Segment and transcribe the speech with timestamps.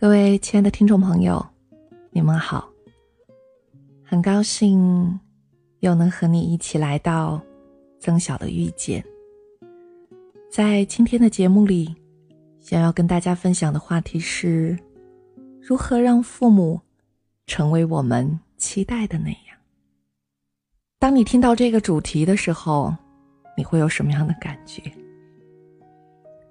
[0.00, 1.46] 各位亲爱的听众朋友，
[2.10, 2.66] 你们好！
[4.02, 5.20] 很高兴
[5.80, 7.38] 又能和你一起来到
[7.98, 9.04] 曾小的遇见。
[10.50, 11.94] 在今天的节目里，
[12.60, 14.74] 想要跟大家分享的话题是：
[15.60, 16.80] 如何让父母
[17.44, 19.58] 成为我们期待的那样。
[20.98, 22.90] 当你听到这个主题的时候，
[23.54, 24.82] 你会有什么样的感觉？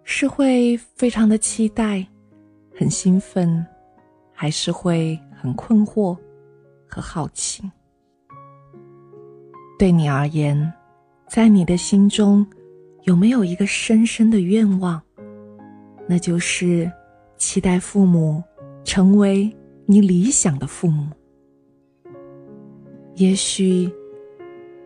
[0.03, 2.07] 是会非常的期待？
[2.79, 3.65] 很兴奋，
[4.31, 6.17] 还是会很困惑
[6.87, 7.69] 和好奇。
[9.77, 10.71] 对你而言，
[11.27, 12.47] 在你的心中
[13.01, 15.01] 有没有一个深深的愿望？
[16.07, 16.89] 那就是
[17.35, 18.41] 期待父母
[18.85, 19.53] 成为
[19.85, 21.11] 你理想的父母。
[23.15, 23.91] 也许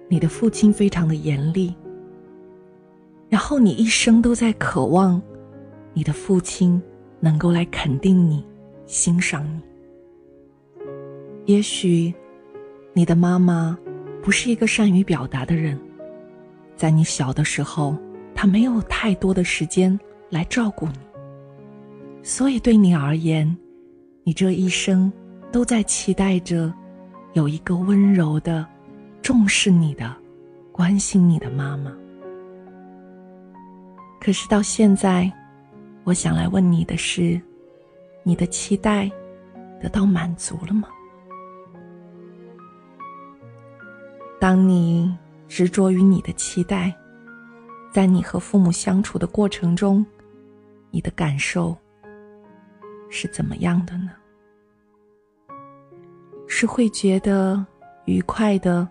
[0.10, 1.76] 你的父亲非常的严厉，
[3.30, 5.22] 然后你一生都在渴望
[5.94, 6.82] 你的父亲。
[7.24, 8.46] 能够来肯定你、
[8.86, 9.62] 欣赏你。
[11.46, 12.14] 也许，
[12.92, 13.78] 你的妈妈
[14.22, 15.80] 不是一个善于表达的人，
[16.76, 17.96] 在你小的时候，
[18.36, 19.98] 她没有太多的时间
[20.30, 21.00] 来照顾你，
[22.24, 23.56] 所以对你而言，
[24.26, 25.10] 你这一生
[25.50, 26.74] 都在期待着
[27.32, 28.68] 有一个温柔的、
[29.22, 30.14] 重视你的、
[30.74, 31.90] 关心你的妈妈。
[34.20, 35.32] 可是到现在。
[36.06, 37.42] 我想来问你的是，
[38.24, 39.10] 你的期待
[39.82, 40.90] 得到满足了吗？
[44.38, 46.94] 当你执着于你的期待，
[47.94, 50.06] 在你和父母相处的过程中，
[50.92, 51.74] 你的感受
[53.10, 54.12] 是怎么样的呢？
[56.48, 57.66] 是会觉得
[58.04, 58.86] 愉快的、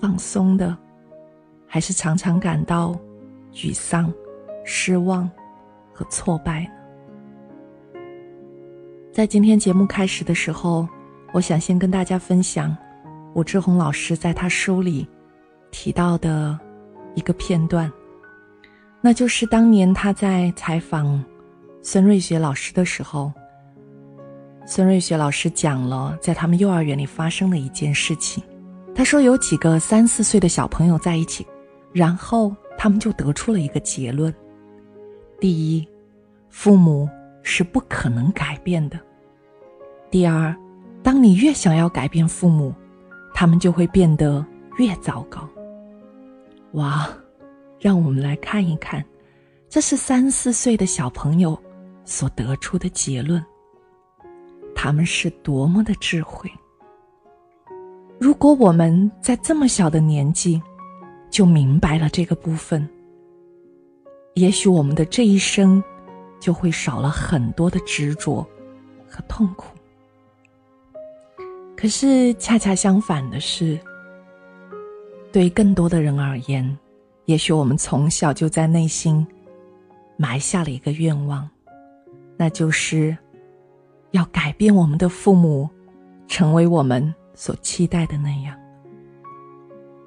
[0.00, 0.76] 放松的，
[1.64, 2.98] 还是常常感到
[3.52, 4.12] 沮丧、
[4.64, 5.30] 失望？
[6.00, 6.70] 和挫败呢？
[9.12, 10.88] 在今天节目开始的时候，
[11.34, 12.74] 我想先跟大家分享
[13.34, 15.06] 武志红老师在他书里
[15.70, 16.58] 提到的
[17.14, 17.92] 一个片段，
[19.02, 21.22] 那就是当年他在采访
[21.82, 23.30] 孙瑞雪老师的时候，
[24.64, 28.42] 孙瑞雪老师讲了在他们幼儿园里发生的一件事情。
[28.94, 31.46] 他说有几个三四岁的小朋友在一起，
[31.92, 34.34] 然后他们就得出了一个结论：
[35.40, 35.86] 第一。
[36.48, 37.08] 父母
[37.42, 38.98] 是不可能改变的。
[40.10, 40.54] 第二，
[41.00, 42.74] 当你越想要改变父母，
[43.32, 44.44] 他们就会变得
[44.78, 45.48] 越糟糕。
[46.72, 47.08] 哇，
[47.78, 49.04] 让我们来看一看，
[49.68, 51.56] 这是三四岁的小朋友
[52.04, 53.42] 所得出的结论。
[54.74, 56.50] 他们是多么的智慧！
[58.18, 60.60] 如果我们在这么小的年纪
[61.30, 62.86] 就明白了这个部分，
[64.34, 65.82] 也许我们的这一生。
[66.40, 68.42] 就会少了很多的执着
[69.06, 69.76] 和痛苦。
[71.76, 73.78] 可是恰恰相反的是，
[75.30, 76.78] 对更多的人而言，
[77.26, 79.26] 也许我们从小就在内心
[80.16, 81.46] 埋下了一个愿望，
[82.38, 83.14] 那就是
[84.12, 85.68] 要改变我们的父母，
[86.26, 88.58] 成为我们所期待的那样。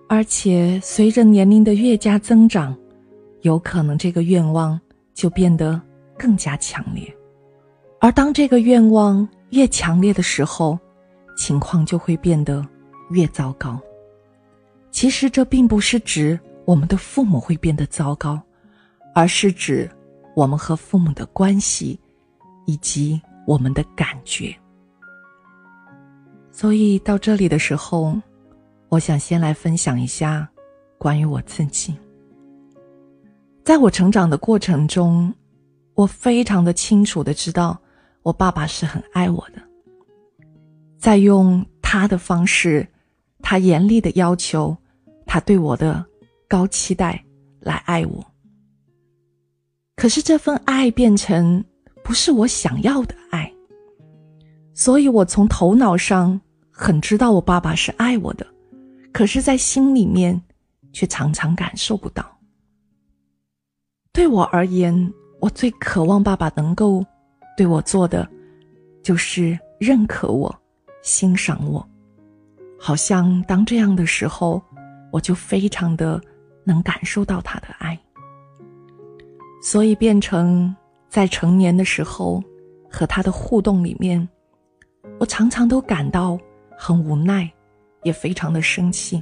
[0.10, 2.76] 而且随着年龄的越加增长，
[3.44, 4.78] 有可能这个愿望
[5.14, 5.82] 就变得。
[6.16, 7.12] 更加强烈，
[8.00, 10.78] 而当这个愿望越强烈的时候，
[11.36, 12.66] 情况就会变得
[13.10, 13.82] 越糟糕。
[14.92, 18.40] 其实这并不是指我们的父母会变得糟糕，
[19.16, 19.90] 而是指
[20.36, 22.00] 我们和父母的关系
[22.68, 24.56] 以及我们的感觉。
[26.52, 28.16] 所以到这里的时候，
[28.90, 30.48] 我想先来分享一下
[31.00, 31.98] 关于我自己，
[33.64, 35.34] 在我成长的过程中。
[35.96, 37.80] 我非常的清楚的知道，
[38.24, 39.62] 我爸爸是很爱我的，
[40.98, 42.88] 在用他的方式，
[43.44, 44.76] 他严厉的要求，
[45.28, 46.04] 他对我的
[46.48, 47.24] 高期待
[47.60, 48.26] 来爱我。
[49.96, 51.64] 可是这份爱变成
[52.04, 53.54] 不是我想要的爱，
[54.74, 58.48] 所以我从头脑上很知道我爸爸是爱我的，
[59.12, 60.42] 可是，在心里面
[60.92, 62.33] 却常常感受不到。
[64.14, 65.14] 对我而言。
[65.40, 67.06] 我最渴望爸爸能够
[67.58, 68.26] 对我做的，
[69.04, 70.56] 就是认可我、
[71.02, 71.86] 欣赏我。
[72.80, 74.62] 好像当这样的时候，
[75.12, 76.22] 我就非常的
[76.64, 78.00] 能感受到他的爱。
[79.62, 80.74] 所以变成
[81.10, 82.42] 在成年的时候
[82.90, 84.26] 和他的互动里面，
[85.20, 86.40] 我常常都感到
[86.78, 87.52] 很无奈，
[88.04, 89.22] 也非常的生气，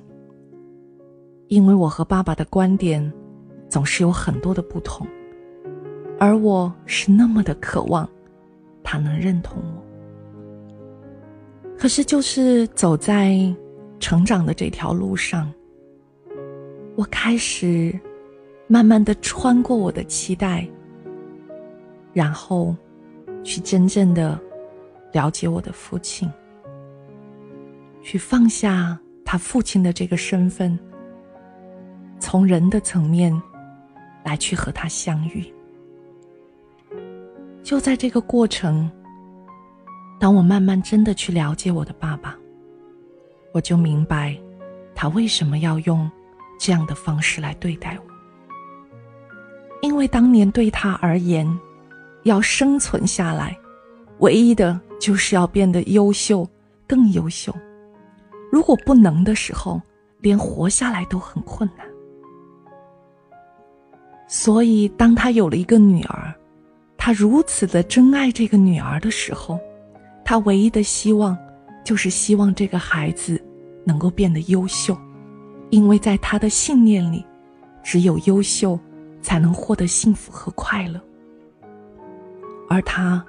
[1.47, 3.11] 因为我和爸爸的观点
[3.71, 5.07] 总是有很多的不同。
[6.19, 8.07] 而我是那么的渴望，
[8.83, 9.81] 他能认同我。
[11.75, 13.35] 可是，就是走在
[13.99, 15.51] 成长的这条路上，
[16.95, 17.99] 我开始
[18.67, 20.67] 慢慢的穿过我的期待，
[22.13, 22.75] 然后
[23.43, 24.39] 去真正的
[25.11, 26.31] 了解我的父亲，
[28.03, 30.77] 去放下他父亲的这个身份，
[32.19, 33.33] 从人的层面
[34.23, 35.45] 来去和他相遇。
[37.63, 38.89] 就在这个过程。
[40.19, 42.37] 当我慢慢真的去了解我的爸爸，
[43.53, 44.37] 我就明白，
[44.93, 46.07] 他为什么要用
[46.59, 48.11] 这样的方式来对待我。
[49.81, 51.59] 因为当年对他而言，
[52.21, 53.57] 要生存下来，
[54.19, 56.47] 唯一的就是要变得优秀，
[56.85, 57.51] 更优秀。
[58.51, 59.81] 如果不能的时候，
[60.19, 61.90] 连活下来都很困难。
[64.33, 66.33] 所以，当他有了一个女儿，
[66.97, 69.59] 他如此的珍爱这个女儿的时候。
[70.23, 71.37] 他唯一的希望，
[71.83, 73.43] 就是希望这个孩子
[73.83, 74.97] 能够变得优秀，
[75.69, 77.25] 因为在他的信念里，
[77.83, 78.79] 只有优秀
[79.21, 81.01] 才能获得幸福和快乐。
[82.69, 83.21] 而他，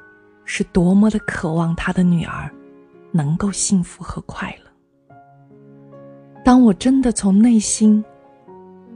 [0.45, 2.49] 是多么的渴望他的女儿
[3.11, 5.17] 能够幸福和快乐。
[6.45, 8.05] 当我真的从内心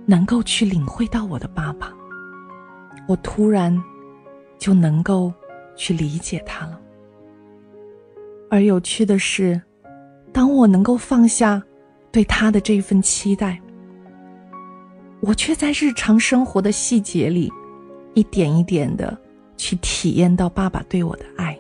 [0.07, 1.93] 能够去领会到我的爸爸，
[3.09, 3.83] 我突然
[4.57, 5.33] 就能够
[5.75, 6.81] 去理解他了。
[8.49, 9.61] 而有趣的是，
[10.33, 11.61] 当我能够放下
[12.13, 13.61] 对他的这份期待，
[15.21, 17.53] 我却在日常生活的细节里，
[18.15, 19.19] 一点一点的
[19.57, 21.59] 去体验到爸爸对我的爱。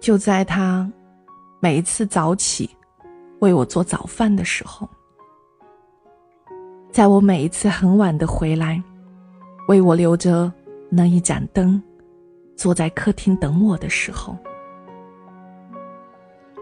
[0.00, 0.90] 就在他
[1.60, 2.70] 每一次早起
[3.40, 4.88] 为我做早饭的时候，
[6.90, 8.82] 在我每一次很晚的回来，
[9.68, 10.52] 为我留着
[10.90, 11.80] 那一盏灯。
[12.56, 14.36] 坐在客厅等我的时候，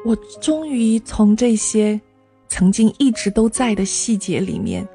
[0.04, 1.98] 我终于从这些
[2.48, 4.86] 曾经一直都在的细节里面，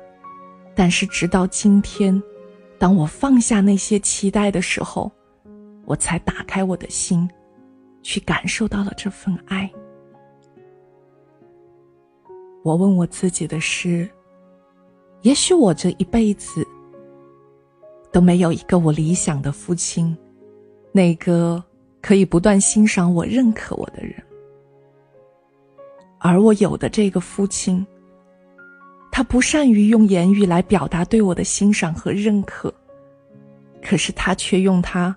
[0.76, 2.22] 但是直到今天，
[2.78, 5.12] 当我放下那些期待的时候，
[5.86, 7.28] 我才打开我的心，
[8.04, 9.68] 去感受到了这份爱。
[12.64, 14.08] 我问我自己的是：
[15.22, 16.66] 也许我这一辈子
[18.12, 20.18] 都没有一个我理想的父亲。
[20.94, 21.64] 那个
[22.02, 24.14] 可以不断欣赏我、认可我的人，
[26.20, 27.88] 而我有的这个父亲，
[29.10, 32.74] 他不善于用言语来表达对我的欣赏和认可，
[33.82, 35.16] 可是他却用他，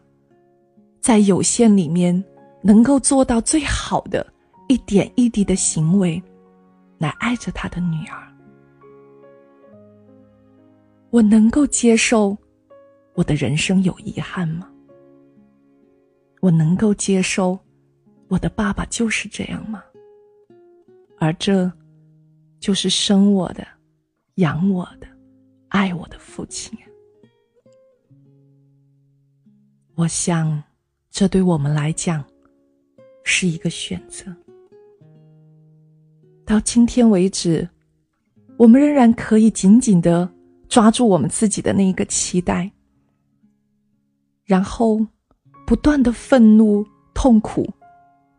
[1.00, 2.24] 在有限里面
[2.62, 4.24] 能够做到最好的
[4.68, 6.22] 一点一滴的行为，
[6.98, 8.33] 来爱着他的女儿。
[11.14, 12.36] 我能够接受
[13.14, 14.68] 我的人生有遗憾吗？
[16.40, 17.56] 我能够接受，
[18.26, 19.80] 我的爸爸就是这样吗？
[21.20, 21.70] 而这，
[22.58, 23.64] 就是生我的、
[24.38, 25.06] 养我的、
[25.68, 26.76] 爱我的父亲。
[29.94, 30.60] 我想，
[31.12, 32.24] 这对我们来讲，
[33.22, 34.34] 是一个选择。
[36.44, 37.68] 到今天为止，
[38.56, 40.28] 我们仍然可以紧紧的
[40.74, 42.68] 抓住我们自己的那一个期待，
[44.44, 45.00] 然后。
[45.66, 47.66] 不断的愤怒、痛苦、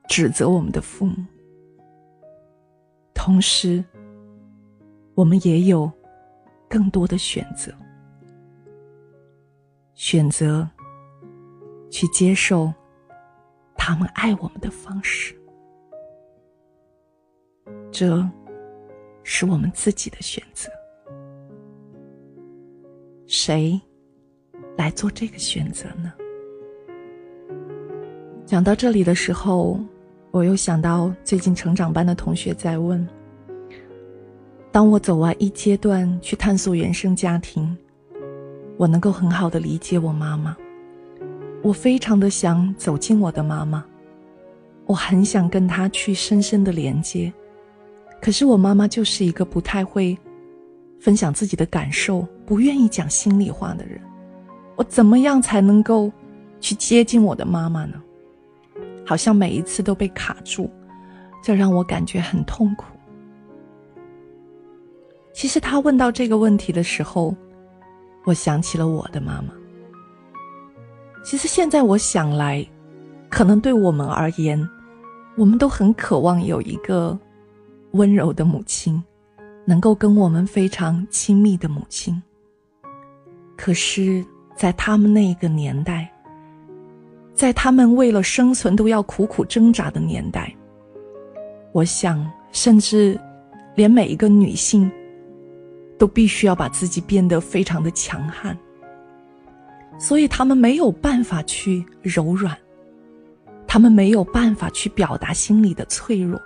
[0.08, 1.15] 指责我们的父母，
[3.15, 3.84] 同时，
[5.15, 5.92] 我们也有
[6.70, 7.74] 更多的选择，
[9.96, 10.70] 选择
[11.89, 12.72] 去接受
[13.75, 15.36] 他们爱我们的方式，
[17.92, 18.24] 这
[19.24, 20.70] 是我们自己的选择。
[23.36, 23.80] 谁
[24.77, 26.13] 来做这个选择呢？
[28.46, 29.77] 讲到这里的时候，
[30.32, 33.06] 我又想到最近成长班的同学在问：
[34.72, 37.77] 当我走完一阶段去探索原生家庭，
[38.77, 40.56] 我能够很好的理解我妈妈，
[41.62, 43.84] 我非常的想走进我的妈妈，
[44.86, 47.34] 我很想跟她去深深的连接，
[48.22, 50.18] 可是我妈妈就是一个不太会
[51.01, 54.00] 分享自己的感受、不愿意讲心里话的人，
[54.75, 56.12] 我怎么样才能够
[56.60, 58.02] 去接近我的妈妈呢？
[59.06, 60.70] 好像每一次都被卡住，
[61.44, 62.86] 这让我感觉很痛苦。
[65.34, 67.36] 其实他问到这个问题的时候，
[68.25, 69.54] 我想起了我的妈妈。
[71.24, 72.66] 其实现在我想来，
[73.30, 74.70] 可能对我们而言，
[75.36, 77.18] 我们都很渴望有一个
[77.92, 79.04] 温柔的母亲，
[79.66, 82.22] 能够跟我们非常亲密的母亲。
[83.56, 86.12] 可是，在他们那个年代。
[87.34, 90.56] 在他们为了生存都要苦苦挣扎的年代，
[91.74, 93.20] 我想，甚至
[93.76, 94.90] 连每一个女性
[95.98, 98.58] 都必须要把自己变得非常的强悍，
[100.00, 102.58] 所以他们没有办法去柔软，
[103.68, 106.40] 他们没有办法去表达心里的脆弱。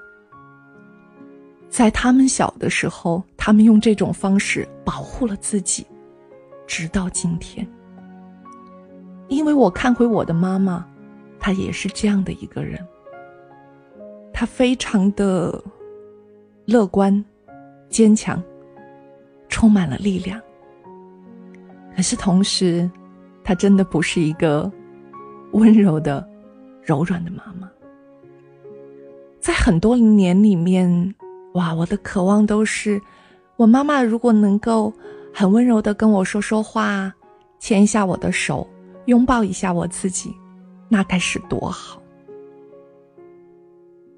[1.70, 5.86] 在他们小的时候，他们用这种方式保护了自己，
[6.70, 7.68] 直到今天。
[9.28, 10.86] 因为我看回我的妈妈，
[11.40, 12.80] 她也是这样的一个人。
[14.32, 15.62] 她非常的
[16.66, 17.26] 乐观、
[17.90, 18.42] 坚强，
[19.50, 20.40] 充满了力量。
[21.96, 22.90] 可是同时，
[23.44, 24.72] 她真的不是一个
[25.54, 26.26] 温柔的、
[26.84, 27.68] 柔软的妈妈。
[29.40, 31.16] 在很多年里面，
[31.54, 33.02] 哇，我的渴望都是，
[33.56, 34.94] 我妈妈如果能够
[35.34, 37.14] 很温柔的跟我说说话，
[37.60, 38.68] 牵一下我的手。
[39.06, 40.32] 拥抱一下我自己，
[40.88, 42.00] 那该是多好。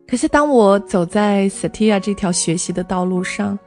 [0.05, 3.57] 可是当我走在 Satya 这条学习的道路上，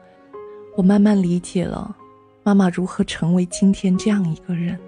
[0.76, 1.96] 我慢慢理解了
[2.42, 4.78] 妈妈如何成为今天这样一个人，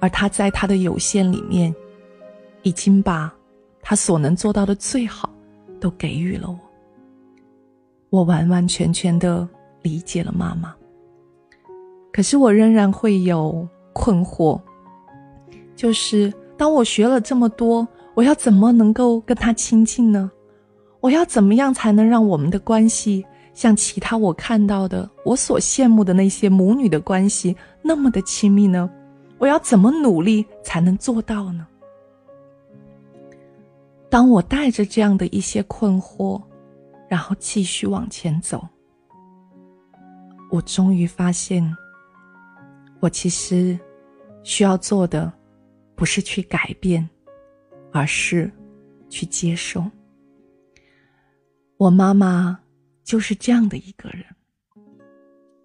[0.00, 1.72] 而她在她的有限里面，
[2.62, 3.32] 已经把
[3.80, 5.30] 她所能做到的最好
[5.78, 6.58] 都给予了我。
[8.08, 9.48] 我完完全全的
[9.82, 10.74] 理解了妈妈，
[12.12, 14.60] 可是我仍然会有困惑。
[15.76, 20.30] 就是当我学了这么多，我要怎么能够跟他亲近呢？
[21.00, 23.24] 我要怎么样才能让我们的关系
[23.54, 28.90] 像其他我看到的、我所羡慕的那些母女的关系那么的亲密呢？
[29.38, 31.66] 我要怎么努力才能做到呢？
[34.10, 36.42] 当我带着这样的一些困惑，
[37.08, 38.68] 然后继续往前走，
[40.50, 41.64] 我终于发现，
[43.00, 43.78] 我其实
[44.44, 45.32] 需要做的。
[45.96, 47.06] 不是去改变，
[47.92, 48.50] 而是
[49.10, 49.84] 去接受。
[51.76, 52.58] 我妈妈
[53.04, 54.24] 就是这样的一个人，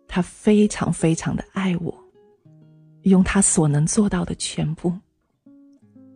[0.10, 1.98] 她非常非常的爱我，
[3.04, 4.92] 用她所能做到的全部。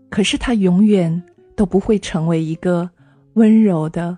[0.09, 1.23] 可是她永远
[1.55, 2.89] 都不会成为一个
[3.35, 4.17] 温柔的、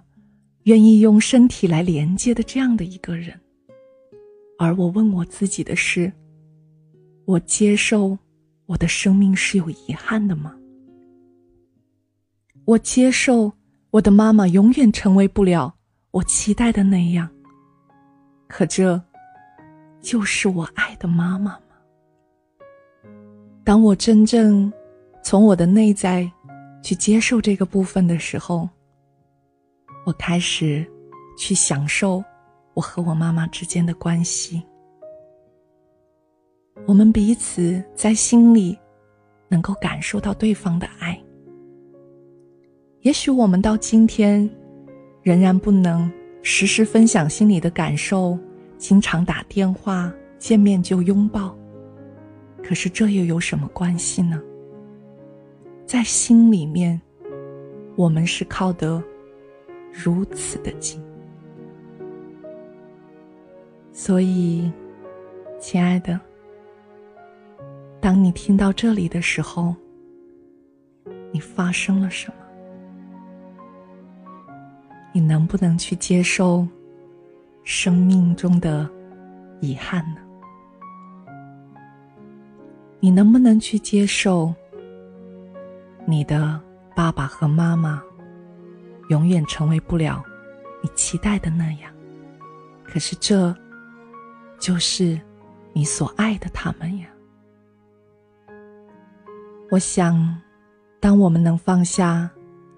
[0.63, 3.39] 愿意用身体来连接的这样的一个人。
[4.58, 6.12] 而我问我自己的是：
[7.25, 8.18] 我接受。
[8.68, 10.56] 我的生命是有遗憾的吗？
[12.63, 13.51] 我接受
[13.90, 15.75] 我的妈妈永远成为不了
[16.12, 17.30] 我期待的那样。
[18.48, 19.01] 可这，
[20.00, 21.60] 就是我爱的妈妈吗？
[23.66, 24.72] 当我真正
[25.22, 26.32] 从我的内在
[26.82, 28.70] 去接受这个部分的时候，
[30.06, 30.90] 我开始
[31.38, 32.24] 去享受
[32.74, 34.63] 我和我妈妈之间的关系。
[36.88, 38.78] 我们彼此在心里
[39.48, 41.20] 能够感受到对方的爱。
[43.01, 44.50] 也许我们到今天
[45.24, 46.12] 仍然不能
[46.42, 48.38] 时时分享心里的感受，
[48.78, 51.56] 经常打电话、见面就拥抱，
[52.63, 54.42] 可是这又有什么关系呢？
[55.86, 57.00] 在心里面，
[57.96, 59.04] 我们是靠得
[59.92, 61.04] 如此的近。
[63.92, 64.72] 所以，
[65.60, 66.20] 亲爱的。
[68.01, 69.75] 当你听到这里的时候，
[71.31, 72.36] 你发生了什么？
[75.13, 76.67] 你能不能去接受
[77.63, 78.89] 生命中的
[79.60, 80.22] 遗憾呢？
[83.00, 84.51] 你能不能去接受
[86.03, 86.60] 你的
[86.96, 88.01] 爸爸和妈妈
[89.10, 90.24] 永远成为不了
[90.81, 91.93] 你期待的那样？
[92.84, 93.55] 可是这
[94.60, 95.22] 就是
[95.72, 97.08] 你所爱的他们呀。
[99.72, 100.38] 我想，
[101.00, 102.30] 当我们能放下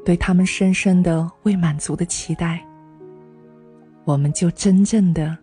[0.06, 2.64] 对他们深深的未满足的期待，
[4.06, 5.36] 我们就真正的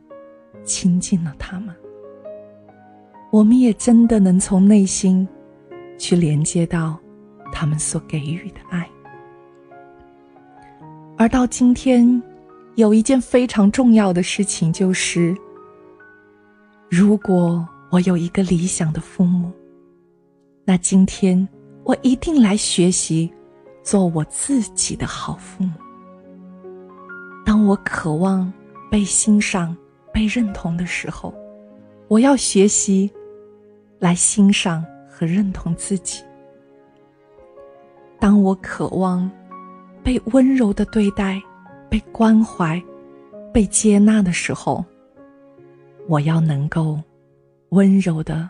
[0.63, 1.75] 亲近了他们。
[3.33, 5.27] 我们也真的能从内心
[5.99, 6.97] 去连接到
[7.53, 8.89] 他们所给予的爱。
[11.19, 12.23] 而到今天，
[12.77, 15.37] 有一件非常重要的事情就是：
[16.89, 19.51] 如果我有一个理想的父母。
[20.65, 21.49] 那今天，
[21.85, 23.33] 我一定来学习，
[23.83, 25.73] 做我自己的好父母。
[27.45, 28.53] 当我渴望
[28.91, 29.77] 被欣赏、
[30.13, 31.35] 被认同的时候，
[32.07, 33.11] 我要学习
[33.99, 36.23] 来欣赏和认同自己。
[38.21, 39.29] 当我渴望
[40.05, 41.43] 被温柔的对待、
[41.89, 42.81] 被关怀、
[43.53, 44.85] 被接纳的时候，
[46.07, 47.01] 我要能够
[47.71, 48.49] 温柔的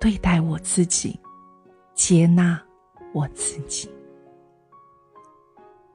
[0.00, 1.16] 对待我自己。
[2.00, 2.58] 接纳
[3.12, 3.90] 我自己。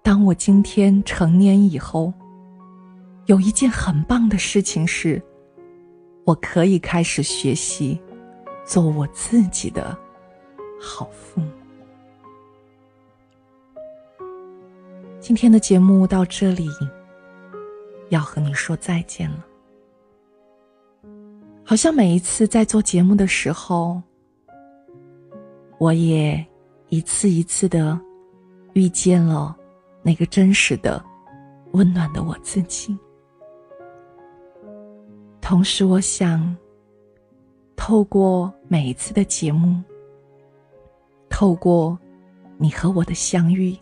[0.03, 2.13] 当我今天成年以后，
[3.25, 5.19] 有一件很棒的事情是，
[6.23, 7.99] 我可以开始学习
[8.67, 9.97] 做我自己的
[10.79, 11.47] 好父母。
[15.19, 16.69] 今天的节目到这里，
[18.09, 19.43] 要和你说再见了。
[21.63, 23.99] 好像每一次在做节目的时候，
[25.77, 26.45] 我也
[26.89, 27.99] 一次一次的
[28.73, 29.55] 遇见了
[30.01, 31.03] 那个真实的、
[31.73, 32.97] 温暖的我自己。
[35.41, 36.55] 同时，我想
[37.75, 39.81] 透过每一次的节目，
[41.29, 41.97] 透过
[42.57, 43.77] 你和我的相遇，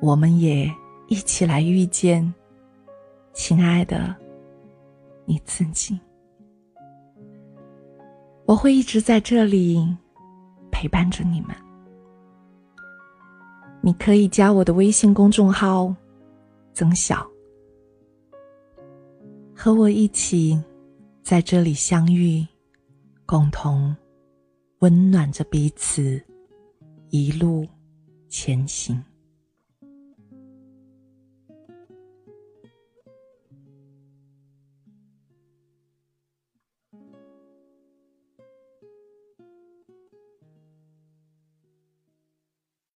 [0.00, 0.72] 我们也
[1.08, 2.32] 一起来遇见
[3.34, 4.14] 亲爱的
[5.26, 5.98] 你自己。
[8.46, 9.96] 我会一直在这里
[10.82, 11.54] 陪伴着你们。
[13.80, 15.94] 你可以加我的微信公众号
[16.74, 17.24] “曾晓”，
[19.54, 20.60] 和我一起
[21.22, 22.44] 在这里相遇，
[23.24, 23.96] 共同
[24.80, 26.20] 温暖着彼此，
[27.10, 27.64] 一路
[28.28, 29.00] 前行。